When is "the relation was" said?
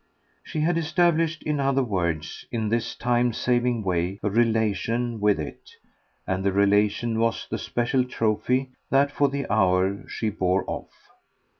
6.43-7.45